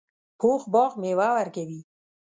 پوخ 0.39 0.61
باغ 0.73 0.91
میوه 1.01 1.27
ورکوي 1.35 1.79